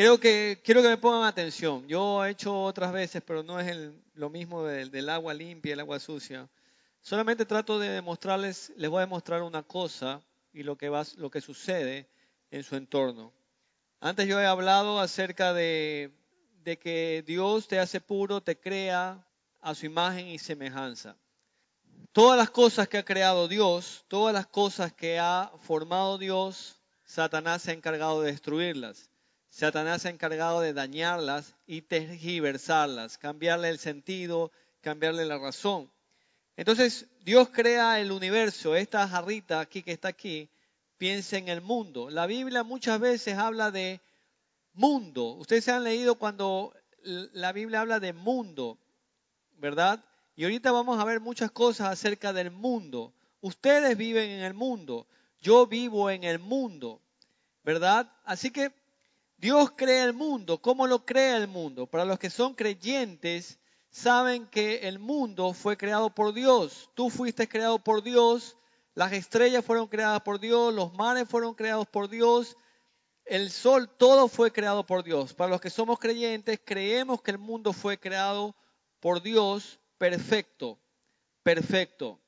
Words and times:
Que, 0.00 0.58
quiero 0.64 0.80
que 0.80 0.88
me 0.88 0.96
pongan 0.96 1.24
atención. 1.24 1.86
Yo 1.86 2.24
he 2.24 2.30
hecho 2.30 2.58
otras 2.62 2.90
veces, 2.90 3.22
pero 3.22 3.42
no 3.42 3.60
es 3.60 3.90
lo 4.14 4.30
mismo 4.30 4.64
del, 4.64 5.08
agua 5.10 5.34
limpia 5.34 5.74
el 5.74 5.80
agua 5.80 6.00
sucia. 6.00 6.48
Solamente 7.02 7.44
trato 7.44 7.78
de 7.78 7.90
demostrarles, 7.90 8.72
les 8.78 8.88
voy 8.88 8.96
a 8.96 9.00
demostrar 9.02 9.42
una 9.42 9.62
cosa 9.62 10.22
y 10.54 10.62
lo 10.62 10.78
que, 10.78 10.90
lo 11.18 11.30
que 11.30 11.42
sucede 11.42 12.08
en 12.50 12.62
su 12.62 12.76
entorno. 12.76 13.30
Antes 14.00 14.26
yo 14.26 14.40
he 14.40 14.46
hablado 14.46 15.00
acerca 15.00 15.52
de, 15.52 16.10
de 16.64 16.78
que 16.78 17.22
Dios 17.26 17.68
te 17.68 17.78
hace 17.78 18.00
puro, 18.00 18.40
te 18.40 18.58
crea 18.58 19.22
a 19.60 19.74
su 19.74 19.84
imagen 19.84 20.28
y 20.28 20.38
semejanza. 20.38 21.14
Todas 22.12 22.38
las 22.38 22.48
cosas 22.48 22.88
que 22.88 22.96
ha 22.96 23.04
creado 23.04 23.48
Dios, 23.48 24.06
todas 24.08 24.32
las 24.32 24.46
cosas 24.46 24.94
que 24.94 25.18
ha 25.18 25.52
formado 25.60 26.16
Dios, 26.16 26.80
Satanás 27.04 27.60
se 27.60 27.72
ha 27.72 27.74
encargado 27.74 28.22
de 28.22 28.32
destruirlas. 28.32 29.09
Satanás 29.50 30.02
se 30.02 30.08
ha 30.08 30.12
encargado 30.12 30.60
de 30.60 30.72
dañarlas 30.72 31.54
y 31.66 31.82
tergiversarlas, 31.82 33.18
cambiarle 33.18 33.68
el 33.68 33.78
sentido, 33.78 34.52
cambiarle 34.80 35.26
la 35.26 35.38
razón. 35.38 35.90
Entonces, 36.56 37.06
Dios 37.24 37.48
crea 37.50 38.00
el 38.00 38.12
universo, 38.12 38.76
esta 38.76 39.06
jarrita 39.08 39.60
aquí 39.60 39.82
que 39.82 39.92
está 39.92 40.08
aquí, 40.08 40.48
piensa 40.98 41.36
en 41.36 41.48
el 41.48 41.60
mundo. 41.62 42.10
La 42.10 42.26
Biblia 42.26 42.62
muchas 42.62 43.00
veces 43.00 43.36
habla 43.36 43.70
de 43.70 44.00
mundo. 44.74 45.32
Ustedes 45.32 45.64
se 45.64 45.72
han 45.72 45.84
leído 45.84 46.14
cuando 46.14 46.72
la 47.02 47.52
Biblia 47.52 47.80
habla 47.80 47.98
de 47.98 48.12
mundo, 48.12 48.78
¿verdad? 49.58 50.04
Y 50.36 50.44
ahorita 50.44 50.70
vamos 50.70 51.00
a 51.00 51.04
ver 51.04 51.20
muchas 51.20 51.50
cosas 51.50 51.88
acerca 51.88 52.32
del 52.32 52.50
mundo. 52.50 53.12
Ustedes 53.40 53.96
viven 53.96 54.30
en 54.30 54.44
el 54.44 54.54
mundo, 54.54 55.06
yo 55.40 55.66
vivo 55.66 56.10
en 56.10 56.24
el 56.24 56.38
mundo, 56.38 57.00
¿verdad? 57.64 58.12
Así 58.24 58.50
que 58.50 58.79
Dios 59.40 59.70
crea 59.74 60.04
el 60.04 60.12
mundo. 60.12 60.60
¿Cómo 60.60 60.86
lo 60.86 61.06
crea 61.06 61.38
el 61.38 61.48
mundo? 61.48 61.86
Para 61.86 62.04
los 62.04 62.18
que 62.18 62.28
son 62.28 62.54
creyentes, 62.54 63.58
saben 63.88 64.46
que 64.46 64.86
el 64.86 64.98
mundo 64.98 65.54
fue 65.54 65.78
creado 65.78 66.14
por 66.14 66.34
Dios. 66.34 66.90
Tú 66.94 67.08
fuiste 67.08 67.48
creado 67.48 67.78
por 67.78 68.02
Dios. 68.02 68.58
Las 68.94 69.12
estrellas 69.12 69.64
fueron 69.64 69.86
creadas 69.88 70.20
por 70.20 70.40
Dios. 70.40 70.74
Los 70.74 70.92
mares 70.92 71.26
fueron 71.26 71.54
creados 71.54 71.88
por 71.88 72.10
Dios. 72.10 72.58
El 73.24 73.50
sol, 73.50 73.88
todo 73.88 74.28
fue 74.28 74.52
creado 74.52 74.84
por 74.84 75.02
Dios. 75.04 75.32
Para 75.32 75.50
los 75.50 75.60
que 75.62 75.70
somos 75.70 75.98
creyentes, 75.98 76.60
creemos 76.62 77.22
que 77.22 77.30
el 77.30 77.38
mundo 77.38 77.72
fue 77.72 77.98
creado 77.98 78.54
por 79.00 79.22
Dios 79.22 79.80
perfecto. 79.96 80.78
Perfecto. 81.42 82.20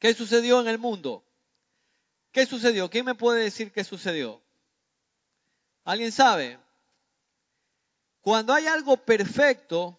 ¿Qué 0.00 0.12
sucedió 0.12 0.60
en 0.60 0.66
el 0.66 0.78
mundo? 0.78 1.24
¿Qué 2.32 2.46
sucedió? 2.46 2.90
¿Quién 2.90 3.04
me 3.04 3.14
puede 3.14 3.44
decir 3.44 3.70
qué 3.70 3.84
sucedió? 3.84 4.42
¿Alguien 5.86 6.10
sabe? 6.10 6.58
Cuando 8.20 8.52
hay 8.52 8.66
algo 8.66 8.96
perfecto, 8.96 9.96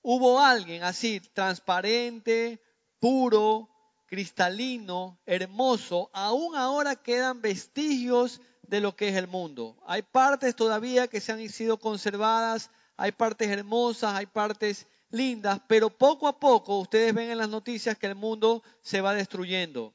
hubo 0.00 0.40
alguien 0.40 0.84
así, 0.84 1.20
transparente, 1.20 2.62
puro, 2.98 3.68
cristalino, 4.06 5.20
hermoso, 5.26 6.08
aún 6.14 6.56
ahora 6.56 6.96
quedan 6.96 7.42
vestigios 7.42 8.40
de 8.62 8.80
lo 8.80 8.96
que 8.96 9.10
es 9.10 9.16
el 9.16 9.28
mundo. 9.28 9.76
Hay 9.86 10.00
partes 10.00 10.56
todavía 10.56 11.08
que 11.08 11.20
se 11.20 11.32
han 11.32 11.46
sido 11.50 11.76
conservadas, 11.78 12.70
hay 12.96 13.12
partes 13.12 13.50
hermosas, 13.50 14.14
hay 14.14 14.24
partes 14.24 14.86
lindas, 15.10 15.60
pero 15.68 15.90
poco 15.90 16.26
a 16.26 16.40
poco 16.40 16.78
ustedes 16.78 17.12
ven 17.12 17.30
en 17.30 17.36
las 17.36 17.50
noticias 17.50 17.98
que 17.98 18.06
el 18.06 18.14
mundo 18.14 18.62
se 18.80 19.02
va 19.02 19.12
destruyendo. 19.12 19.92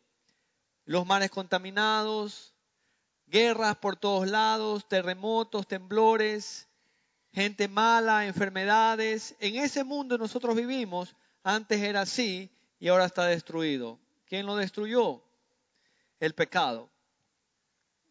Los 0.86 1.08
mares 1.08 1.32
contaminados, 1.32 2.54
guerras 3.28 3.78
por 3.78 3.96
todos 3.96 4.28
lados, 4.28 4.88
terremotos, 4.88 5.68
temblores, 5.68 6.68
gente 7.34 7.68
mala, 7.68 8.26
enfermedades. 8.26 9.36
En 9.40 9.58
ese 9.58 9.84
mundo 9.84 10.18
nosotros 10.18 10.56
vivimos, 10.56 11.16
antes 11.44 11.82
era 11.82 12.02
así 12.02 12.50
y 12.80 12.88
ahora 12.88 13.06
está 13.06 13.26
destruido. 13.26 14.00
¿Quién 14.28 14.46
lo 14.46 14.56
destruyó? 14.56 15.22
El 16.20 16.34
pecado. 16.34 16.90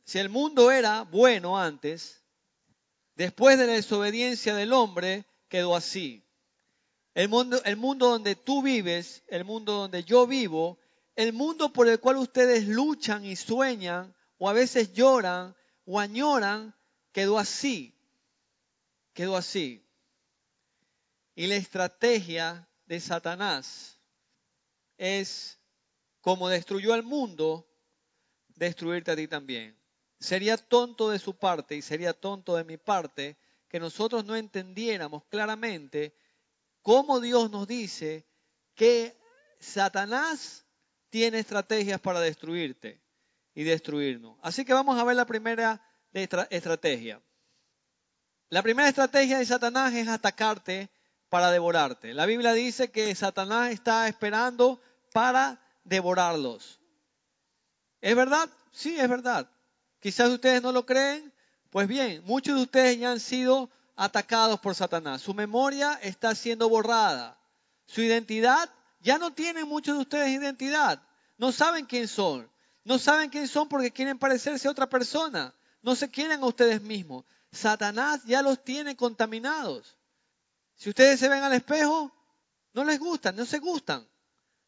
Si 0.04 0.18
el 0.18 0.28
mundo 0.28 0.70
era 0.70 1.02
bueno 1.02 1.58
antes, 1.58 2.22
después 3.16 3.58
de 3.58 3.66
la 3.66 3.72
desobediencia 3.72 4.54
del 4.54 4.72
hombre, 4.72 5.24
quedó 5.48 5.74
así. 5.74 6.22
El 7.14 7.28
mundo, 7.28 7.60
el 7.64 7.76
mundo 7.76 8.10
donde 8.10 8.36
tú 8.36 8.62
vives, 8.62 9.22
el 9.26 9.44
mundo 9.44 9.72
donde 9.72 10.04
yo 10.04 10.26
vivo, 10.26 10.78
el 11.16 11.32
mundo 11.32 11.72
por 11.72 11.88
el 11.88 11.98
cual 11.98 12.18
ustedes 12.18 12.68
luchan 12.68 13.24
y 13.24 13.36
sueñan, 13.36 14.14
o 14.38 14.48
a 14.48 14.52
veces 14.52 14.92
lloran 14.92 15.54
o 15.84 15.98
añoran, 15.98 16.74
quedó 17.12 17.38
así, 17.38 17.94
quedó 19.12 19.36
así. 19.36 19.84
Y 21.34 21.46
la 21.46 21.56
estrategia 21.56 22.68
de 22.86 23.00
Satanás 23.00 23.98
es, 24.98 25.58
como 26.20 26.48
destruyó 26.48 26.92
al 26.92 27.02
mundo, 27.02 27.66
destruirte 28.48 29.10
a 29.10 29.16
ti 29.16 29.28
también. 29.28 29.76
Sería 30.18 30.56
tonto 30.56 31.10
de 31.10 31.18
su 31.18 31.36
parte 31.36 31.76
y 31.76 31.82
sería 31.82 32.12
tonto 32.12 32.56
de 32.56 32.64
mi 32.64 32.78
parte 32.78 33.36
que 33.68 33.78
nosotros 33.78 34.24
no 34.24 34.34
entendiéramos 34.34 35.24
claramente 35.26 36.14
cómo 36.80 37.20
Dios 37.20 37.50
nos 37.50 37.66
dice 37.66 38.26
que 38.74 39.14
Satanás 39.60 40.64
tiene 41.10 41.38
estrategias 41.38 42.00
para 42.00 42.20
destruirte 42.20 43.05
y 43.56 43.64
destruirnos. 43.64 44.36
Así 44.42 44.64
que 44.64 44.74
vamos 44.74 44.98
a 44.98 45.04
ver 45.04 45.16
la 45.16 45.24
primera 45.24 45.80
estrategia. 46.12 47.20
La 48.50 48.62
primera 48.62 48.88
estrategia 48.88 49.38
de 49.38 49.46
Satanás 49.46 49.94
es 49.94 50.06
atacarte 50.06 50.90
para 51.30 51.50
devorarte. 51.50 52.12
La 52.12 52.26
Biblia 52.26 52.52
dice 52.52 52.90
que 52.90 53.12
Satanás 53.14 53.72
está 53.72 54.06
esperando 54.08 54.80
para 55.12 55.58
devorarlos. 55.84 56.78
¿Es 58.02 58.14
verdad? 58.14 58.48
Sí, 58.72 59.00
es 59.00 59.08
verdad. 59.08 59.50
Quizás 60.00 60.28
ustedes 60.28 60.62
no 60.62 60.70
lo 60.70 60.84
creen. 60.84 61.32
Pues 61.70 61.88
bien, 61.88 62.22
muchos 62.26 62.56
de 62.56 62.62
ustedes 62.62 62.98
ya 62.98 63.12
han 63.12 63.20
sido 63.20 63.70
atacados 63.96 64.60
por 64.60 64.74
Satanás. 64.74 65.22
Su 65.22 65.32
memoria 65.32 65.98
está 66.02 66.34
siendo 66.34 66.68
borrada. 66.68 67.38
Su 67.86 68.02
identidad, 68.02 68.68
ya 69.00 69.16
no 69.16 69.32
tienen 69.32 69.66
muchos 69.66 69.96
de 69.96 70.02
ustedes 70.02 70.28
identidad. 70.28 71.00
No 71.38 71.52
saben 71.52 71.86
quién 71.86 72.06
son. 72.06 72.50
No 72.86 73.00
saben 73.00 73.30
quién 73.30 73.48
son 73.48 73.68
porque 73.68 73.90
quieren 73.90 74.16
parecerse 74.16 74.68
a 74.68 74.70
otra 74.70 74.88
persona. 74.88 75.52
No 75.82 75.96
se 75.96 76.08
quieren 76.08 76.40
a 76.40 76.46
ustedes 76.46 76.80
mismos. 76.80 77.24
Satanás 77.50 78.22
ya 78.24 78.42
los 78.42 78.62
tiene 78.62 78.94
contaminados. 78.94 79.98
Si 80.76 80.90
ustedes 80.90 81.18
se 81.18 81.28
ven 81.28 81.42
al 81.42 81.52
espejo, 81.52 82.12
no 82.74 82.84
les 82.84 83.00
gustan, 83.00 83.34
no 83.34 83.44
se 83.44 83.58
gustan, 83.58 84.08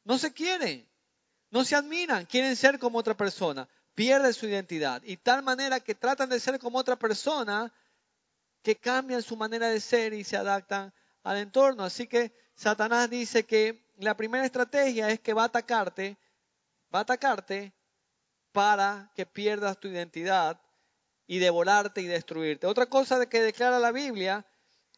no 0.03 0.19
se 0.19 0.33
quieren, 0.33 0.85
no 1.51 1.65
se 1.65 1.77
admiran, 1.77 2.27
quieren 2.27 2.57
ser 2.57 2.81
como 2.81 2.99
otra 2.99 3.17
persona. 3.17 3.69
Pierden 3.95 4.35
su 4.35 4.49
identidad 4.49 5.01
y 5.05 5.17
tal 5.17 5.45
manera 5.45 5.79
que 5.79 5.95
tratan 5.95 6.29
de 6.29 6.41
ser 6.41 6.59
como 6.59 6.79
otra 6.79 6.97
persona 6.97 7.73
que 8.63 8.75
cambian 8.75 9.23
su 9.23 9.37
manera 9.37 9.69
de 9.69 9.79
ser 9.79 10.13
y 10.13 10.25
se 10.25 10.37
adaptan 10.37 10.93
al 11.23 11.37
entorno. 11.37 11.85
Así 11.85 12.09
que 12.09 12.33
Satanás 12.57 13.09
dice 13.11 13.47
que 13.47 13.87
la 13.99 14.17
primera 14.17 14.45
estrategia 14.45 15.09
es 15.09 15.21
que 15.21 15.35
va 15.35 15.43
a 15.43 15.47
atacarte, 15.47 16.17
va 16.93 16.99
a 16.99 17.03
atacarte 17.03 17.78
para 18.59 19.09
que 19.15 19.25
pierdas 19.25 19.79
tu 19.79 19.87
identidad 19.87 20.61
y 21.29 21.39
devorarte 21.39 22.01
y 22.01 22.07
destruirte. 22.07 22.67
Otra 22.67 22.87
cosa 22.87 23.25
que 23.27 23.41
declara 23.41 23.79
la 23.79 23.93
Biblia, 23.93 24.45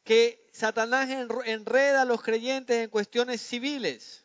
que 0.02 0.48
Satanás 0.50 1.10
enreda 1.44 2.00
a 2.00 2.04
los 2.06 2.22
creyentes 2.22 2.78
en 2.78 2.88
cuestiones 2.88 3.42
civiles. 3.42 4.24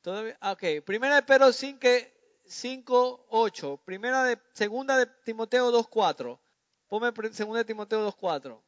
Todavía, 0.00 0.38
ah, 0.40 0.56
primera 0.86 1.16
de 1.16 1.22
Pedro 1.22 1.52
5, 1.52 3.26
8, 3.30 3.80
primera 3.84 4.22
de, 4.22 4.38
segunda 4.52 4.96
de 4.96 5.06
Timoteo 5.24 5.72
2, 5.72 5.88
4. 5.88 6.40
Ponme 6.86 7.12
segunda 7.32 7.58
de 7.58 7.64
Timoteo 7.64 8.02
2, 8.02 8.14
4. 8.14 8.62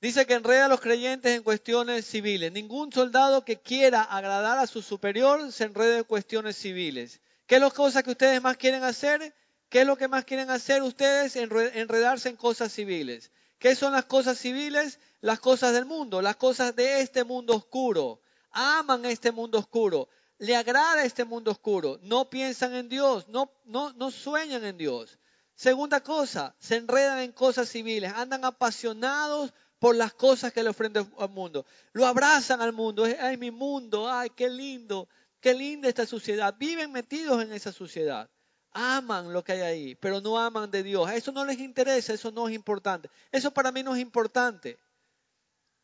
Dice 0.00 0.26
que 0.26 0.34
enreda 0.34 0.64
a 0.64 0.68
los 0.68 0.80
creyentes 0.80 1.36
en 1.36 1.44
cuestiones 1.44 2.04
civiles. 2.04 2.50
Ningún 2.50 2.90
soldado 2.90 3.44
que 3.44 3.60
quiera 3.60 4.02
agradar 4.02 4.58
a 4.58 4.66
su 4.66 4.82
superior 4.82 5.52
se 5.52 5.66
enreda 5.66 5.98
en 5.98 6.04
cuestiones 6.04 6.56
civiles. 6.56 7.20
¿Qué 7.46 7.56
es 7.56 7.60
las 7.60 7.72
cosas 7.72 8.02
que 8.02 8.10
ustedes 8.12 8.42
más 8.42 8.56
quieren 8.56 8.82
hacer? 8.84 9.34
¿Qué 9.68 9.82
es 9.82 9.86
lo 9.86 9.96
que 9.96 10.08
más 10.08 10.24
quieren 10.24 10.50
hacer 10.50 10.82
ustedes? 10.82 11.36
Enredarse 11.36 12.28
en 12.28 12.36
cosas 12.36 12.72
civiles. 12.72 13.30
¿Qué 13.58 13.74
son 13.74 13.92
las 13.92 14.04
cosas 14.04 14.38
civiles? 14.38 14.98
Las 15.20 15.40
cosas 15.40 15.72
del 15.72 15.84
mundo, 15.84 16.22
las 16.22 16.36
cosas 16.36 16.76
de 16.76 17.00
este 17.00 17.24
mundo 17.24 17.56
oscuro. 17.56 18.20
Aman 18.50 19.04
este 19.04 19.32
mundo 19.32 19.58
oscuro. 19.58 20.08
Le 20.38 20.56
agrada 20.56 21.04
este 21.04 21.24
mundo 21.24 21.50
oscuro. 21.50 21.98
No 22.02 22.30
piensan 22.30 22.74
en 22.74 22.88
Dios, 22.88 23.28
no, 23.28 23.50
no, 23.64 23.92
no 23.94 24.10
sueñan 24.10 24.64
en 24.64 24.76
Dios. 24.76 25.18
Segunda 25.54 26.02
cosa, 26.02 26.54
se 26.58 26.76
enredan 26.76 27.20
en 27.20 27.32
cosas 27.32 27.68
civiles, 27.68 28.12
andan 28.14 28.44
apasionados 28.44 29.52
por 29.78 29.94
las 29.94 30.12
cosas 30.14 30.52
que 30.52 30.62
le 30.62 30.70
ofrecen 30.70 31.08
al 31.18 31.28
mundo. 31.30 31.64
Lo 31.92 32.06
abrazan 32.06 32.60
al 32.60 32.72
mundo. 32.72 33.04
Ay, 33.20 33.36
mi 33.36 33.50
mundo, 33.50 34.10
ay, 34.10 34.30
qué 34.30 34.48
lindo. 34.48 35.08
Qué 35.44 35.52
linda 35.52 35.90
esta 35.90 36.06
sociedad. 36.06 36.54
Viven 36.58 36.90
metidos 36.90 37.42
en 37.42 37.52
esa 37.52 37.70
sociedad. 37.70 38.30
Aman 38.72 39.30
lo 39.30 39.44
que 39.44 39.52
hay 39.52 39.60
ahí, 39.60 39.94
pero 39.94 40.22
no 40.22 40.38
aman 40.38 40.70
de 40.70 40.82
Dios. 40.82 41.10
Eso 41.10 41.32
no 41.32 41.44
les 41.44 41.58
interesa, 41.58 42.14
eso 42.14 42.30
no 42.30 42.48
es 42.48 42.54
importante. 42.54 43.10
Eso 43.30 43.50
para 43.52 43.70
mí 43.70 43.82
no 43.82 43.94
es 43.94 44.00
importante. 44.00 44.78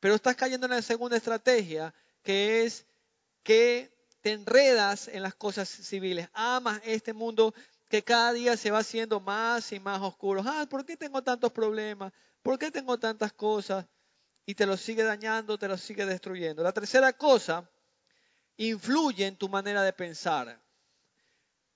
Pero 0.01 0.15
estás 0.15 0.35
cayendo 0.35 0.65
en 0.65 0.73
la 0.73 0.81
segunda 0.81 1.19
estrategia, 1.19 1.93
que 2.23 2.65
es 2.65 2.87
que 3.43 3.93
te 4.23 4.33
enredas 4.33 5.09
en 5.09 5.23
las 5.23 5.35
cosas 5.35 5.69
civiles. 5.69 6.31
Amas 6.33 6.81
este 6.83 7.13
mundo 7.13 7.53
que 7.91 8.03
cada 8.03 8.33
día 8.33 8.57
se 8.57 8.71
va 8.71 8.79
haciendo 8.79 9.21
más 9.21 9.73
y 9.73 9.79
más 9.79 10.01
oscuro. 10.01 10.43
Ah, 10.43 10.67
¿por 10.71 10.87
qué 10.87 10.97
tengo 10.97 11.23
tantos 11.23 11.53
problemas? 11.53 12.15
¿Por 12.43 12.59
qué 12.59 12.71
tengo 12.71 12.99
tantas 12.99 13.35
cosas? 13.35 13.85
Y 14.47 14.55
te 14.55 14.65
lo 14.65 14.79
sigue 14.79 15.03
dañando, 15.03 15.59
te 15.59 15.69
lo 15.69 15.77
sigue 15.77 16.07
destruyendo. 16.07 16.63
La 16.63 16.73
tercera 16.73 17.13
cosa 17.13 17.69
influye 18.69 19.27
en 19.27 19.37
tu 19.37 19.49
manera 19.49 19.83
de 19.83 19.93
pensar. 19.93 20.61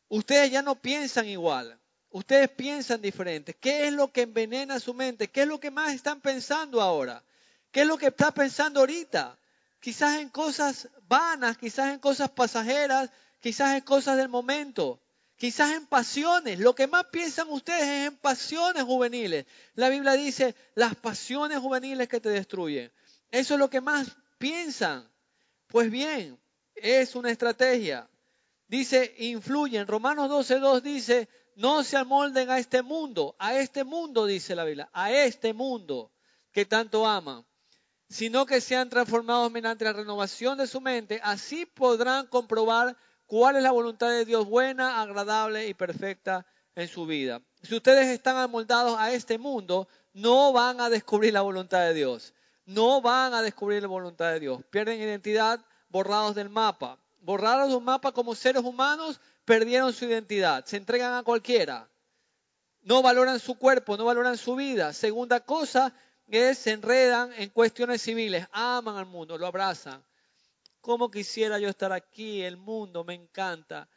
Ustedes 0.08 0.50
ya 0.50 0.60
no 0.60 0.74
piensan 0.74 1.26
igual. 1.26 1.78
Ustedes 2.10 2.50
piensan 2.50 3.00
diferente. 3.00 3.54
¿Qué 3.54 3.86
es 3.86 3.92
lo 3.92 4.12
que 4.12 4.22
envenena 4.22 4.78
su 4.78 4.92
mente? 4.92 5.28
¿Qué 5.28 5.42
es 5.42 5.48
lo 5.48 5.58
que 5.58 5.70
más 5.70 5.94
están 5.94 6.20
pensando 6.20 6.80
ahora? 6.80 7.24
¿Qué 7.72 7.80
es 7.80 7.86
lo 7.86 7.96
que 7.96 8.08
está 8.08 8.32
pensando 8.32 8.80
ahorita? 8.80 9.36
Quizás 9.80 10.20
en 10.20 10.28
cosas 10.28 10.88
vanas, 11.08 11.56
quizás 11.56 11.92
en 11.92 11.98
cosas 11.98 12.30
pasajeras, 12.30 13.10
quizás 13.40 13.76
en 13.76 13.80
cosas 13.80 14.18
del 14.18 14.28
momento, 14.28 15.00
quizás 15.36 15.72
en 15.72 15.86
pasiones. 15.86 16.58
Lo 16.58 16.74
que 16.74 16.86
más 16.86 17.06
piensan 17.06 17.48
ustedes 17.48 17.82
es 17.82 18.08
en 18.08 18.16
pasiones 18.18 18.84
juveniles. 18.84 19.46
La 19.74 19.88
Biblia 19.88 20.12
dice 20.12 20.54
las 20.74 20.94
pasiones 20.94 21.58
juveniles 21.58 22.08
que 22.08 22.20
te 22.20 22.28
destruyen. 22.28 22.92
Eso 23.30 23.54
es 23.54 23.60
lo 23.60 23.70
que 23.70 23.80
más 23.80 24.06
piensan. 24.38 25.08
Pues 25.66 25.90
bien, 25.90 26.38
es 26.74 27.14
una 27.14 27.30
estrategia. 27.30 28.08
Dice, 28.66 29.14
influyen. 29.18 29.86
Romanos 29.86 30.30
12.2 30.30 30.80
dice, 30.80 31.28
no 31.56 31.84
se 31.84 31.96
amolden 31.96 32.50
a 32.50 32.58
este 32.58 32.82
mundo, 32.82 33.36
a 33.38 33.58
este 33.58 33.84
mundo, 33.84 34.26
dice 34.26 34.54
la 34.54 34.64
Biblia, 34.64 34.88
a 34.92 35.12
este 35.12 35.52
mundo 35.52 36.12
que 36.52 36.64
tanto 36.64 37.06
aman 37.06 37.44
sino 38.08 38.46
que 38.46 38.60
sean 38.60 38.88
transformados 38.90 39.50
mediante 39.50 39.84
la 39.84 39.92
renovación 39.92 40.58
de 40.58 40.66
su 40.66 40.80
mente, 40.80 41.20
así 41.22 41.66
podrán 41.66 42.26
comprobar 42.26 42.96
cuál 43.26 43.56
es 43.56 43.62
la 43.62 43.72
voluntad 43.72 44.08
de 44.10 44.24
Dios 44.24 44.46
buena, 44.46 45.00
agradable 45.02 45.66
y 45.66 45.74
perfecta 45.74 46.46
en 46.74 46.88
su 46.88 47.06
vida. 47.06 47.42
Si 47.62 47.74
ustedes 47.74 48.08
están 48.08 48.36
amoldados 48.36 48.96
a 48.98 49.12
este 49.12 49.38
mundo, 49.38 49.88
no 50.12 50.52
van 50.52 50.80
a 50.80 50.90
descubrir 50.90 51.32
la 51.32 51.40
voluntad 51.40 51.80
de 51.80 51.94
Dios. 51.94 52.34
No 52.66 53.00
van 53.00 53.34
a 53.34 53.42
descubrir 53.42 53.82
la 53.82 53.88
voluntad 53.88 54.32
de 54.32 54.40
Dios. 54.40 54.62
Pierden 54.70 55.00
identidad 55.00 55.64
borrados 55.94 56.34
del 56.34 56.50
mapa. 56.50 56.98
Borrados 57.20 57.68
de 57.68 57.76
un 57.76 57.84
mapa 57.84 58.10
como 58.10 58.34
seres 58.34 58.64
humanos, 58.64 59.20
perdieron 59.44 59.92
su 59.92 60.06
identidad. 60.06 60.64
Se 60.64 60.76
entregan 60.76 61.14
a 61.14 61.22
cualquiera. 61.22 61.88
No 62.82 63.00
valoran 63.00 63.38
su 63.38 63.56
cuerpo, 63.56 63.96
no 63.96 64.04
valoran 64.04 64.36
su 64.36 64.56
vida. 64.56 64.92
Segunda 64.92 65.38
cosa, 65.38 65.94
que 66.28 66.56
se 66.56 66.72
enredan 66.72 67.32
en 67.34 67.48
cuestiones 67.50 68.02
civiles, 68.02 68.44
aman 68.50 68.96
al 68.96 69.06
mundo, 69.06 69.38
lo 69.38 69.46
abrazan. 69.46 70.04
¿Cómo 70.80 71.12
quisiera 71.12 71.60
yo 71.60 71.68
estar 71.68 71.92
aquí? 71.92 72.42
El 72.42 72.56
mundo 72.56 73.04
me 73.04 73.14
encanta. 73.14 73.88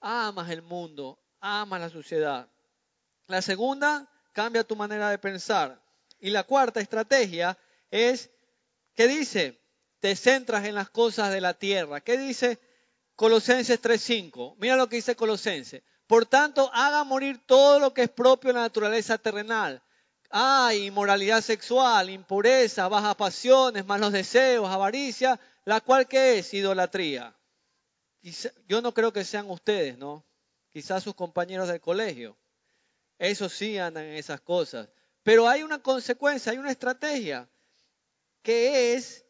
Amas 0.00 0.50
el 0.50 0.62
mundo, 0.62 1.22
amas 1.38 1.80
la 1.80 1.88
sociedad. 1.88 2.48
La 3.28 3.42
segunda, 3.42 4.10
cambia 4.32 4.64
tu 4.64 4.74
manera 4.74 5.08
de 5.10 5.18
pensar. 5.18 5.80
Y 6.18 6.30
la 6.30 6.42
cuarta 6.42 6.80
estrategia 6.80 7.56
es, 7.92 8.28
¿qué 8.94 9.06
dice? 9.06 9.61
Te 10.02 10.14
centras 10.16 10.66
en 10.66 10.74
las 10.74 10.90
cosas 10.90 11.32
de 11.32 11.40
la 11.40 11.54
tierra. 11.54 12.02
¿Qué 12.02 12.18
dice 12.18 12.58
Colosenses 13.16 13.80
3.5? 13.80 14.56
Mira 14.58 14.76
lo 14.76 14.90
que 14.90 14.96
dice 14.96 15.16
Colosenses. 15.16 15.82
Por 16.06 16.26
tanto, 16.26 16.70
haga 16.74 17.04
morir 17.04 17.40
todo 17.46 17.78
lo 17.78 17.94
que 17.94 18.02
es 18.02 18.10
propio 18.10 18.48
de 18.48 18.54
la 18.54 18.60
naturaleza 18.62 19.16
terrenal 19.16 19.82
hay 20.34 20.86
inmoralidad 20.86 21.42
sexual, 21.42 22.08
impureza, 22.08 22.88
bajas 22.88 23.14
pasiones, 23.16 23.84
malos 23.84 24.12
deseos, 24.12 24.66
avaricia, 24.68 25.38
la 25.66 25.82
cual 25.82 26.08
que 26.08 26.38
es 26.38 26.54
idolatría. 26.54 27.36
Yo 28.66 28.80
no 28.80 28.94
creo 28.94 29.12
que 29.12 29.24
sean 29.24 29.50
ustedes, 29.50 29.98
¿no? 29.98 30.24
Quizás 30.70 31.02
sus 31.02 31.14
compañeros 31.14 31.68
del 31.68 31.82
colegio. 31.82 32.38
Esos 33.18 33.52
sí 33.52 33.76
andan 33.76 34.04
en 34.04 34.14
esas 34.14 34.40
cosas. 34.40 34.88
Pero 35.22 35.46
hay 35.46 35.62
una 35.62 35.82
consecuencia, 35.82 36.50
hay 36.50 36.58
una 36.58 36.70
estrategia, 36.70 37.46
que 38.42 38.94
es 38.94 39.21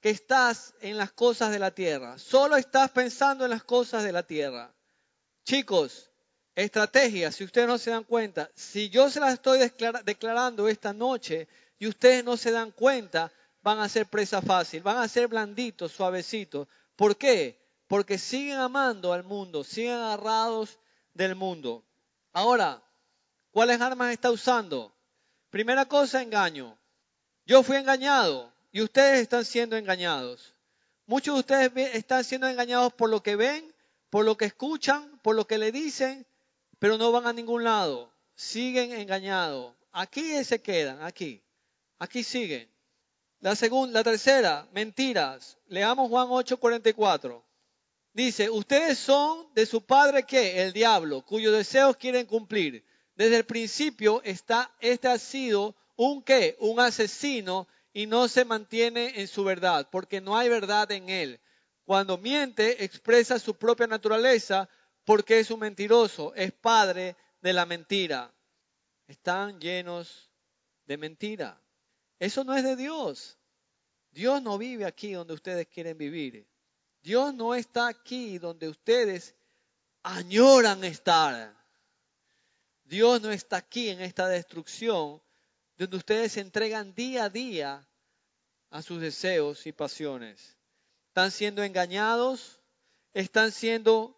que 0.00 0.10
estás 0.10 0.74
en 0.80 0.96
las 0.96 1.12
cosas 1.12 1.50
de 1.50 1.58
la 1.58 1.70
tierra. 1.70 2.18
Solo 2.18 2.56
estás 2.56 2.90
pensando 2.90 3.44
en 3.44 3.50
las 3.50 3.64
cosas 3.64 4.02
de 4.02 4.12
la 4.12 4.22
tierra. 4.22 4.74
Chicos, 5.44 6.10
estrategia, 6.54 7.30
si 7.30 7.44
ustedes 7.44 7.68
no 7.68 7.78
se 7.78 7.90
dan 7.90 8.04
cuenta, 8.04 8.50
si 8.54 8.88
yo 8.88 9.10
se 9.10 9.20
las 9.20 9.34
estoy 9.34 9.58
declarando 9.58 10.68
esta 10.68 10.92
noche 10.92 11.48
y 11.78 11.86
ustedes 11.86 12.24
no 12.24 12.36
se 12.36 12.50
dan 12.50 12.70
cuenta, 12.72 13.30
van 13.62 13.78
a 13.78 13.88
ser 13.88 14.06
presa 14.06 14.40
fácil, 14.40 14.82
van 14.82 14.98
a 14.98 15.08
ser 15.08 15.28
blanditos, 15.28 15.92
suavecitos. 15.92 16.66
¿Por 16.96 17.16
qué? 17.16 17.60
Porque 17.86 18.18
siguen 18.18 18.58
amando 18.58 19.12
al 19.12 19.24
mundo, 19.24 19.64
siguen 19.64 19.94
agarrados 19.94 20.78
del 21.12 21.34
mundo. 21.34 21.84
Ahora, 22.32 22.82
¿cuáles 23.50 23.80
armas 23.80 24.12
está 24.12 24.30
usando? 24.30 24.94
Primera 25.50 25.84
cosa, 25.86 26.22
engaño. 26.22 26.78
Yo 27.44 27.62
fui 27.62 27.76
engañado 27.76 28.52
y 28.72 28.82
ustedes 28.82 29.20
están 29.20 29.44
siendo 29.44 29.76
engañados. 29.76 30.54
Muchos 31.06 31.34
de 31.34 31.40
ustedes 31.40 31.94
están 31.94 32.24
siendo 32.24 32.48
engañados 32.48 32.92
por 32.92 33.10
lo 33.10 33.22
que 33.22 33.36
ven, 33.36 33.74
por 34.10 34.24
lo 34.24 34.36
que 34.36 34.44
escuchan, 34.44 35.18
por 35.22 35.34
lo 35.34 35.46
que 35.46 35.58
le 35.58 35.72
dicen, 35.72 36.26
pero 36.78 36.96
no 36.96 37.12
van 37.12 37.26
a 37.26 37.32
ningún 37.32 37.64
lado. 37.64 38.12
Siguen 38.34 38.92
engañados. 38.92 39.74
Aquí 39.92 40.44
se 40.44 40.62
quedan, 40.62 41.02
aquí. 41.02 41.42
Aquí 41.98 42.22
siguen. 42.22 42.68
La 43.40 43.56
segunda, 43.56 44.00
la 44.00 44.04
tercera, 44.04 44.68
mentiras. 44.72 45.58
Leamos 45.66 46.08
Juan 46.08 46.28
8:44. 46.28 47.42
Dice, 48.12 48.50
ustedes 48.50 48.98
son 48.98 49.46
de 49.54 49.66
su 49.66 49.82
padre 49.82 50.24
que 50.24 50.62
el 50.62 50.72
diablo, 50.72 51.22
cuyos 51.22 51.52
deseos 51.52 51.96
quieren 51.96 52.26
cumplir. 52.26 52.84
Desde 53.14 53.36
el 53.36 53.44
principio 53.44 54.20
está, 54.24 54.72
este 54.80 55.08
ha 55.08 55.18
sido 55.18 55.76
un 55.96 56.22
qué, 56.22 56.56
un 56.60 56.80
asesino 56.80 57.68
y 57.92 58.06
no 58.06 58.28
se 58.28 58.44
mantiene 58.44 59.20
en 59.20 59.28
su 59.28 59.44
verdad, 59.44 59.88
porque 59.90 60.20
no 60.20 60.36
hay 60.36 60.48
verdad 60.48 60.90
en 60.92 61.08
él. 61.08 61.40
Cuando 61.84 62.18
miente, 62.18 62.84
expresa 62.84 63.38
su 63.38 63.56
propia 63.56 63.86
naturaleza, 63.86 64.68
porque 65.04 65.40
es 65.40 65.50
un 65.50 65.60
mentiroso, 65.60 66.32
es 66.34 66.52
padre 66.52 67.16
de 67.40 67.52
la 67.52 67.66
mentira. 67.66 68.32
Están 69.08 69.60
llenos 69.60 70.30
de 70.86 70.96
mentira. 70.96 71.60
Eso 72.18 72.44
no 72.44 72.54
es 72.54 72.62
de 72.62 72.76
Dios. 72.76 73.38
Dios 74.12 74.42
no 74.42 74.58
vive 74.58 74.84
aquí 74.84 75.12
donde 75.12 75.34
ustedes 75.34 75.66
quieren 75.66 75.98
vivir. 75.98 76.46
Dios 77.02 77.34
no 77.34 77.54
está 77.54 77.88
aquí 77.88 78.38
donde 78.38 78.68
ustedes 78.68 79.34
añoran 80.02 80.84
estar. 80.84 81.56
Dios 82.84 83.22
no 83.22 83.30
está 83.30 83.56
aquí 83.56 83.88
en 83.88 84.00
esta 84.00 84.28
destrucción 84.28 85.22
donde 85.80 85.96
ustedes 85.96 86.32
se 86.32 86.40
entregan 86.40 86.94
día 86.94 87.24
a 87.24 87.30
día 87.30 87.88
a 88.68 88.82
sus 88.82 89.00
deseos 89.00 89.66
y 89.66 89.72
pasiones. 89.72 90.58
Están 91.08 91.30
siendo 91.30 91.62
engañados, 91.62 92.60
están 93.14 93.50
siendo 93.50 94.14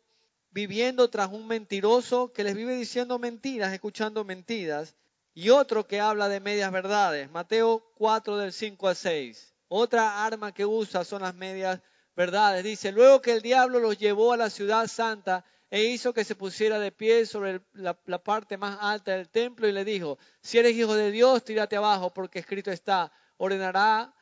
viviendo 0.50 1.08
tras 1.08 1.28
un 1.28 1.46
mentiroso 1.46 2.32
que 2.32 2.42
les 2.42 2.56
vive 2.56 2.74
diciendo 2.74 3.18
mentiras, 3.20 3.72
escuchando 3.72 4.24
mentiras, 4.24 4.96
y 5.34 5.50
otro 5.50 5.86
que 5.86 6.00
habla 6.00 6.28
de 6.28 6.40
medias 6.40 6.72
verdades. 6.72 7.30
Mateo 7.30 7.92
4 7.94 8.38
del 8.38 8.52
5 8.52 8.88
al 8.88 8.96
6. 8.96 9.54
Otra 9.68 10.26
arma 10.26 10.52
que 10.52 10.66
usa 10.66 11.04
son 11.04 11.22
las 11.22 11.36
medias 11.36 11.80
verdades. 12.16 12.64
Dice, 12.64 12.90
luego 12.90 13.22
que 13.22 13.34
el 13.34 13.40
diablo 13.40 13.78
los 13.78 13.98
llevó 13.98 14.32
a 14.32 14.36
la 14.36 14.50
ciudad 14.50 14.88
santa 14.88 15.44
e 15.72 15.84
hizo 15.84 16.12
que 16.12 16.22
se 16.22 16.34
pusiera 16.34 16.78
de 16.78 16.92
pie 16.92 17.24
sobre 17.24 17.62
la, 17.72 17.94
parte 17.94 18.58
más 18.58 18.76
alta 18.82 19.12
del 19.12 19.30
templo 19.30 19.66
y 19.66 19.72
le 19.72 19.86
dijo, 19.86 20.18
si 20.42 20.58
eres 20.58 20.74
hijo 20.76 20.94
de 20.94 21.10
Dios, 21.10 21.42
tírate 21.44 21.76
abajo 21.76 22.12
porque 22.12 22.40
escrito 22.40 22.70
está, 22.70 23.10
ordenará 23.38 24.14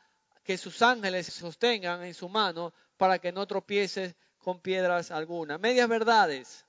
que 0.45 0.57
sus 0.57 0.81
ángeles 0.81 1.25
se 1.25 1.33
sostengan 1.33 2.05
en 2.05 2.13
su 2.13 2.29
mano 2.29 2.73
para 2.95 3.19
que 3.19 3.33
no 3.33 3.45
tropieces 3.47 4.15
con 4.37 4.61
piedras 4.61 5.11
alguna. 5.11 5.57
Medias 5.57 5.89
verdades. 5.89 6.65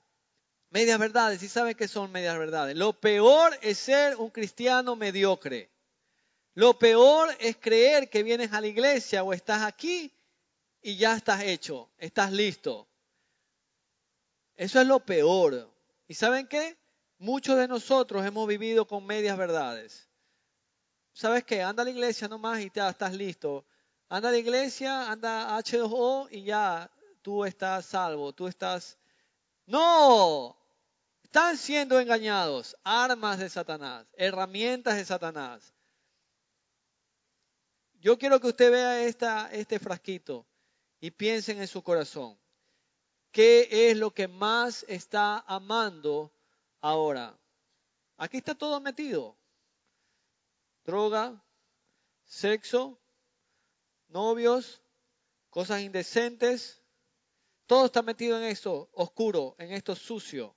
Medias 0.69 0.99
verdades. 0.99 1.41
¿Y 1.41 1.47
saben 1.47 1.75
qué 1.75 1.87
son 1.87 2.11
medias 2.11 2.37
verdades? 2.37 2.75
Lo 2.75 2.91
peor 2.91 3.57
es 3.61 3.77
ser 3.77 4.17
un 4.17 4.31
cristiano 4.31 4.97
mediocre. 4.97 5.71
Lo 6.55 6.77
peor 6.77 7.33
es 7.39 7.55
creer 7.55 8.09
que 8.09 8.21
vienes 8.21 8.51
a 8.51 8.59
la 8.59 8.67
iglesia 8.67 9.23
o 9.23 9.31
estás 9.31 9.61
aquí 9.61 10.13
y 10.81 10.97
ya 10.97 11.15
estás 11.15 11.41
hecho, 11.43 11.89
estás 11.97 12.33
listo. 12.33 12.89
Eso 14.55 14.79
es 14.79 14.87
lo 14.87 14.99
peor. 14.99 15.69
¿Y 16.07 16.13
saben 16.13 16.47
qué? 16.47 16.77
Muchos 17.17 17.57
de 17.57 17.67
nosotros 17.67 18.25
hemos 18.25 18.47
vivido 18.47 18.85
con 18.85 19.05
medias 19.05 19.37
verdades. 19.37 20.09
¿Sabes 21.13 21.43
qué? 21.43 21.61
Anda 21.61 21.83
a 21.83 21.85
la 21.85 21.91
iglesia 21.91 22.27
nomás 22.27 22.59
y 22.59 22.71
ya 22.73 22.89
estás 22.89 23.13
listo. 23.13 23.65
Anda 24.09 24.29
a 24.29 24.31
la 24.31 24.37
iglesia, 24.37 25.11
anda 25.11 25.55
a 25.55 25.59
H2O 25.59 26.27
y 26.31 26.43
ya 26.43 26.91
tú 27.21 27.45
estás 27.45 27.85
salvo, 27.85 28.33
tú 28.33 28.47
estás... 28.47 28.97
No, 29.65 30.57
están 31.23 31.57
siendo 31.57 31.99
engañados, 31.99 32.75
armas 32.83 33.39
de 33.39 33.49
Satanás, 33.49 34.05
herramientas 34.17 34.95
de 34.95 35.05
Satanás. 35.05 35.73
Yo 38.01 38.17
quiero 38.17 38.39
que 38.41 38.47
usted 38.47 38.69
vea 38.69 39.03
este 39.03 39.79
frasquito 39.79 40.45
y 40.99 41.09
piensen 41.09 41.61
en 41.61 41.67
su 41.67 41.81
corazón. 41.81 42.37
¿Qué 43.33 43.89
es 43.89 43.97
lo 43.97 44.13
que 44.13 44.27
más 44.27 44.85
está 44.87 45.39
amando 45.47 46.31
ahora? 46.81 47.35
Aquí 48.15 48.37
está 48.37 48.53
todo 48.53 48.79
metido. 48.79 49.35
Droga, 50.85 51.43
sexo, 52.25 53.01
novios, 54.07 54.83
cosas 55.49 55.81
indecentes. 55.81 56.79
Todo 57.65 57.87
está 57.87 58.03
metido 58.03 58.37
en 58.37 58.43
esto 58.43 58.91
oscuro, 58.93 59.55
en 59.57 59.71
esto 59.71 59.95
sucio. 59.95 60.55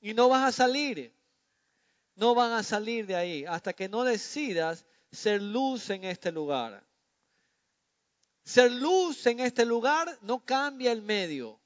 Y 0.00 0.14
no 0.14 0.28
vas 0.28 0.44
a 0.44 0.52
salir. 0.52 1.12
No 2.14 2.36
van 2.36 2.52
a 2.52 2.62
salir 2.62 3.08
de 3.08 3.16
ahí 3.16 3.44
hasta 3.44 3.72
que 3.72 3.88
no 3.88 4.04
decidas 4.04 4.86
ser 5.10 5.42
luz 5.42 5.90
en 5.90 6.04
este 6.04 6.30
lugar. 6.30 6.86
Ser 8.46 8.70
luz 8.70 9.26
en 9.26 9.40
este 9.40 9.64
lugar 9.64 10.20
no 10.22 10.38
cambia 10.38 10.92
el 10.92 11.02
medio. 11.02 11.60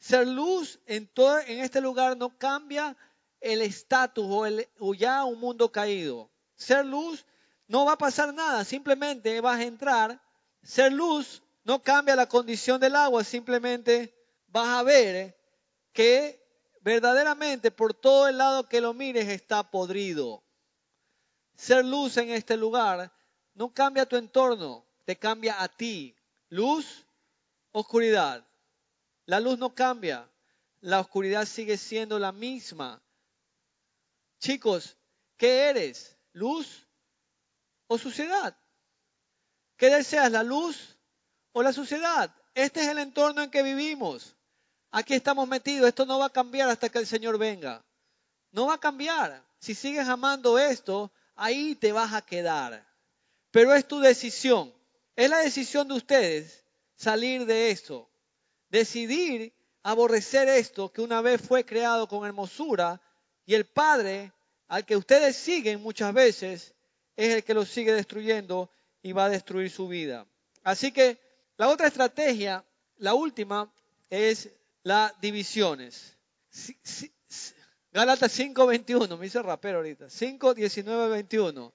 Ser 0.00 0.26
luz 0.26 0.80
en, 0.84 1.06
todo, 1.06 1.38
en 1.38 1.60
este 1.60 1.80
lugar 1.80 2.16
no 2.16 2.36
cambia 2.36 2.96
el 3.40 3.62
estatus 3.62 4.26
o, 4.28 4.44
o 4.80 4.94
ya 4.94 5.24
un 5.24 5.38
mundo 5.38 5.70
caído. 5.70 6.28
Ser 6.56 6.84
luz 6.84 7.24
no 7.68 7.84
va 7.84 7.92
a 7.92 7.98
pasar 7.98 8.34
nada, 8.34 8.64
simplemente 8.64 9.40
vas 9.40 9.60
a 9.60 9.62
entrar. 9.62 10.20
Ser 10.60 10.92
luz 10.92 11.40
no 11.62 11.80
cambia 11.80 12.16
la 12.16 12.28
condición 12.28 12.80
del 12.80 12.96
agua, 12.96 13.22
simplemente 13.22 14.12
vas 14.48 14.80
a 14.80 14.82
ver 14.82 15.38
que 15.92 16.44
verdaderamente 16.80 17.70
por 17.70 17.94
todo 17.94 18.26
el 18.26 18.38
lado 18.38 18.68
que 18.68 18.80
lo 18.80 18.92
mires 18.92 19.28
está 19.28 19.70
podrido. 19.70 20.42
Ser 21.54 21.84
luz 21.84 22.16
en 22.16 22.30
este 22.30 22.56
lugar 22.56 23.12
no 23.54 23.72
cambia 23.72 24.04
tu 24.04 24.16
entorno, 24.16 24.84
te 25.06 25.16
cambia 25.16 25.62
a 25.62 25.68
ti. 25.68 26.14
Luz, 26.50 27.06
oscuridad. 27.72 28.44
La 29.24 29.40
luz 29.40 29.58
no 29.58 29.74
cambia, 29.74 30.28
la 30.80 31.00
oscuridad 31.00 31.46
sigue 31.46 31.78
siendo 31.78 32.18
la 32.18 32.32
misma. 32.32 33.02
Chicos, 34.38 34.96
¿qué 35.36 35.70
eres? 35.70 36.16
¿Luz 36.32 36.86
o 37.86 37.98
suciedad? 37.98 38.56
¿Qué 39.76 39.90
deseas, 39.90 40.30
la 40.30 40.42
luz 40.42 40.96
o 41.52 41.62
la 41.62 41.72
suciedad? 41.72 42.32
Este 42.54 42.82
es 42.82 42.88
el 42.88 42.98
entorno 42.98 43.42
en 43.42 43.50
que 43.50 43.62
vivimos. 43.62 44.36
Aquí 44.90 45.14
estamos 45.14 45.48
metidos. 45.48 45.88
Esto 45.88 46.06
no 46.06 46.18
va 46.18 46.26
a 46.26 46.32
cambiar 46.32 46.68
hasta 46.68 46.88
que 46.88 46.98
el 46.98 47.06
Señor 47.06 47.38
venga. 47.38 47.84
No 48.52 48.66
va 48.66 48.74
a 48.74 48.80
cambiar. 48.80 49.44
Si 49.58 49.74
sigues 49.74 50.08
amando 50.08 50.58
esto, 50.58 51.12
ahí 51.34 51.74
te 51.74 51.92
vas 51.92 52.12
a 52.12 52.22
quedar. 52.22 52.86
Pero 53.50 53.74
es 53.74 53.86
tu 53.86 53.98
decisión. 53.98 54.75
Es 55.16 55.30
la 55.30 55.38
decisión 55.38 55.88
de 55.88 55.94
ustedes 55.94 56.62
salir 56.94 57.46
de 57.46 57.70
esto, 57.70 58.10
decidir 58.68 59.54
aborrecer 59.82 60.48
esto 60.48 60.92
que 60.92 61.00
una 61.00 61.22
vez 61.22 61.40
fue 61.40 61.64
creado 61.64 62.06
con 62.06 62.26
hermosura 62.26 63.00
y 63.46 63.54
el 63.54 63.64
Padre 63.64 64.32
al 64.68 64.84
que 64.84 64.96
ustedes 64.96 65.36
siguen 65.36 65.80
muchas 65.80 66.12
veces 66.12 66.74
es 67.16 67.34
el 67.34 67.44
que 67.44 67.54
lo 67.54 67.64
sigue 67.64 67.94
destruyendo 67.94 68.70
y 69.00 69.12
va 69.12 69.24
a 69.24 69.30
destruir 69.30 69.70
su 69.70 69.88
vida. 69.88 70.26
Así 70.62 70.92
que 70.92 71.18
la 71.56 71.68
otra 71.68 71.86
estrategia, 71.86 72.62
la 72.98 73.14
última, 73.14 73.72
es 74.10 74.50
las 74.82 75.18
divisiones. 75.20 76.16
Gálatas 77.92 78.38
5.21, 78.38 79.16
me 79.16 79.26
hice 79.26 79.40
rapero 79.40 79.78
ahorita. 79.78 80.10
5, 80.10 80.52
19, 80.52 81.08
21. 81.08 81.72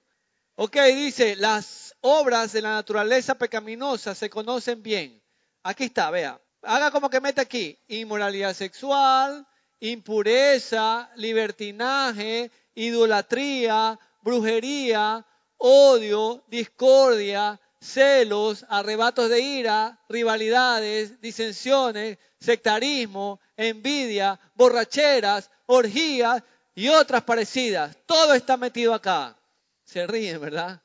Ok, 0.56 0.76
dice, 0.94 1.34
las 1.34 1.81
obras 2.02 2.52
de 2.52 2.62
la 2.62 2.74
naturaleza 2.74 3.34
pecaminosa 3.34 4.14
se 4.14 4.28
conocen 4.28 4.82
bien. 4.82 5.20
Aquí 5.62 5.84
está, 5.84 6.10
vea. 6.10 6.40
Haga 6.62 6.90
como 6.90 7.08
que 7.08 7.20
mete 7.20 7.40
aquí. 7.40 7.78
Inmoralidad 7.88 8.54
sexual, 8.54 9.46
impureza, 9.80 11.10
libertinaje, 11.16 12.50
idolatría, 12.74 13.98
brujería, 14.22 15.24
odio, 15.56 16.44
discordia, 16.48 17.60
celos, 17.80 18.64
arrebatos 18.68 19.28
de 19.28 19.40
ira, 19.40 19.98
rivalidades, 20.08 21.20
disensiones, 21.20 22.18
sectarismo, 22.38 23.40
envidia, 23.56 24.38
borracheras, 24.54 25.50
orgías 25.66 26.42
y 26.74 26.88
otras 26.88 27.22
parecidas. 27.22 27.96
Todo 28.06 28.34
está 28.34 28.56
metido 28.56 28.94
acá. 28.94 29.36
Se 29.84 30.06
ríen, 30.06 30.40
¿verdad? 30.40 30.80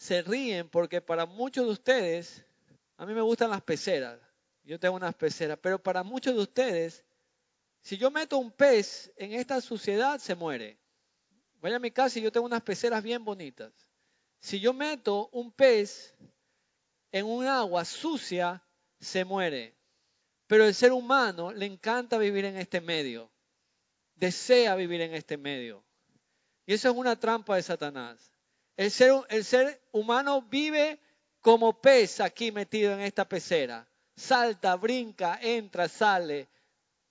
Se 0.00 0.22
ríen 0.22 0.66
porque 0.70 1.02
para 1.02 1.26
muchos 1.26 1.66
de 1.66 1.72
ustedes, 1.72 2.42
a 2.96 3.04
mí 3.04 3.12
me 3.12 3.20
gustan 3.20 3.50
las 3.50 3.60
peceras. 3.60 4.18
Yo 4.64 4.80
tengo 4.80 4.96
unas 4.96 5.14
peceras, 5.14 5.58
pero 5.60 5.78
para 5.78 6.02
muchos 6.02 6.34
de 6.34 6.40
ustedes, 6.40 7.04
si 7.82 7.98
yo 7.98 8.10
meto 8.10 8.38
un 8.38 8.50
pez 8.50 9.12
en 9.16 9.34
esta 9.34 9.60
suciedad, 9.60 10.18
se 10.18 10.34
muere. 10.34 10.78
Vaya 11.60 11.76
a 11.76 11.80
mi 11.80 11.90
casa 11.90 12.18
y 12.18 12.22
yo 12.22 12.32
tengo 12.32 12.46
unas 12.46 12.62
peceras 12.62 13.02
bien 13.02 13.22
bonitas. 13.26 13.74
Si 14.38 14.58
yo 14.58 14.72
meto 14.72 15.28
un 15.32 15.52
pez 15.52 16.16
en 17.12 17.26
un 17.26 17.44
agua 17.44 17.84
sucia, 17.84 18.64
se 19.00 19.26
muere. 19.26 19.76
Pero 20.46 20.64
el 20.64 20.74
ser 20.74 20.92
humano 20.92 21.52
le 21.52 21.66
encanta 21.66 22.16
vivir 22.16 22.46
en 22.46 22.56
este 22.56 22.80
medio. 22.80 23.30
Desea 24.14 24.74
vivir 24.76 25.02
en 25.02 25.12
este 25.12 25.36
medio. 25.36 25.84
Y 26.64 26.72
eso 26.72 26.88
es 26.88 26.96
una 26.96 27.20
trampa 27.20 27.56
de 27.56 27.62
Satanás. 27.62 28.29
El 28.80 28.90
ser, 28.90 29.82
humano 29.92 30.40
vive 30.40 30.98
como 31.42 31.82
pez 31.82 32.18
aquí 32.18 32.50
metido 32.50 32.94
en 32.94 33.00
esta 33.02 33.28
pecera. 33.28 33.86
Salta, 34.16 34.74
brinca, 34.76 35.38
entra, 35.42 35.86
sale, 35.86 36.48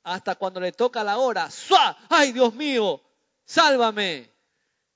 hasta 0.01 0.33
cuando 0.33 0.59
le 0.59 0.71
toca 0.71 1.03
la 1.03 1.19
hora. 1.19 1.51
¡Sua! 1.51 1.95
¡Ay, 2.09 2.31
Dios 2.31 2.55
mío! 2.55 2.99
¡Sálvame! 3.45 4.31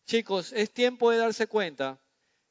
Chicos, 0.07 0.51
es 0.51 0.71
tiempo 0.71 1.11
de 1.11 1.17
darse 1.19 1.45
cuenta 1.45 1.99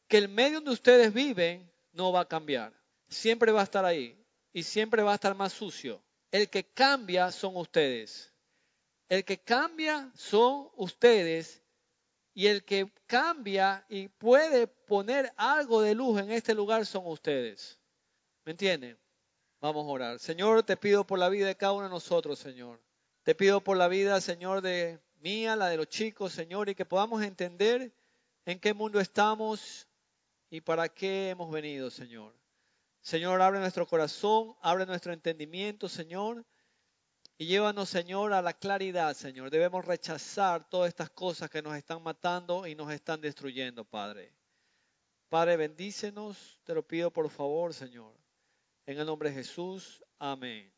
que 0.06 0.18
el 0.18 0.28
medio 0.28 0.58
donde 0.58 0.70
ustedes 0.70 1.12
viven 1.12 1.68
no 1.90 2.12
va 2.12 2.20
a 2.20 2.28
cambiar. 2.28 2.72
Siempre 3.08 3.50
va 3.50 3.62
a 3.62 3.64
estar 3.64 3.84
ahí 3.84 4.16
y 4.52 4.62
siempre 4.62 5.02
va 5.02 5.10
a 5.10 5.16
estar 5.16 5.34
más 5.34 5.52
sucio. 5.52 6.00
El 6.30 6.48
que 6.48 6.62
cambia 6.62 7.32
son 7.32 7.56
ustedes. 7.56 8.32
El 9.08 9.24
que 9.24 9.38
cambia 9.38 10.12
son 10.14 10.68
ustedes 10.76 11.61
y 12.34 12.46
el 12.46 12.64
que 12.64 12.90
cambia 13.06 13.84
y 13.88 14.08
puede 14.08 14.66
poner 14.66 15.32
algo 15.36 15.82
de 15.82 15.94
luz 15.94 16.20
en 16.20 16.30
este 16.30 16.54
lugar 16.54 16.86
son 16.86 17.06
ustedes. 17.06 17.78
¿Me 18.44 18.52
entienden? 18.52 18.98
Vamos 19.60 19.86
a 19.86 19.90
orar. 19.90 20.18
Señor, 20.18 20.62
te 20.62 20.76
pido 20.76 21.06
por 21.06 21.18
la 21.18 21.28
vida 21.28 21.46
de 21.46 21.56
cada 21.56 21.72
uno 21.72 21.84
de 21.84 21.90
nosotros, 21.90 22.38
Señor. 22.38 22.80
Te 23.22 23.34
pido 23.34 23.62
por 23.62 23.76
la 23.76 23.86
vida, 23.86 24.20
Señor, 24.20 24.62
de 24.62 24.98
mía, 25.20 25.54
la 25.54 25.68
de 25.68 25.76
los 25.76 25.88
chicos, 25.88 26.32
Señor, 26.32 26.68
y 26.68 26.74
que 26.74 26.84
podamos 26.84 27.22
entender 27.22 27.94
en 28.44 28.58
qué 28.58 28.74
mundo 28.74 28.98
estamos 28.98 29.86
y 30.50 30.60
para 30.60 30.88
qué 30.88 31.30
hemos 31.30 31.50
venido, 31.50 31.90
Señor. 31.90 32.34
Señor, 33.00 33.40
abre 33.40 33.60
nuestro 33.60 33.86
corazón, 33.86 34.56
abre 34.60 34.86
nuestro 34.86 35.12
entendimiento, 35.12 35.88
Señor. 35.88 36.44
Y 37.38 37.46
llévanos, 37.46 37.88
Señor, 37.88 38.32
a 38.32 38.42
la 38.42 38.52
claridad, 38.52 39.14
Señor. 39.14 39.50
Debemos 39.50 39.84
rechazar 39.84 40.68
todas 40.68 40.88
estas 40.88 41.10
cosas 41.10 41.50
que 41.50 41.62
nos 41.62 41.76
están 41.76 42.02
matando 42.02 42.66
y 42.66 42.74
nos 42.74 42.92
están 42.92 43.20
destruyendo, 43.20 43.84
Padre. 43.84 44.32
Padre, 45.28 45.56
bendícenos, 45.56 46.60
te 46.64 46.74
lo 46.74 46.86
pido 46.86 47.10
por 47.10 47.30
favor, 47.30 47.72
Señor. 47.72 48.14
En 48.86 48.98
el 48.98 49.06
nombre 49.06 49.30
de 49.30 49.36
Jesús, 49.36 50.04
amén. 50.18 50.72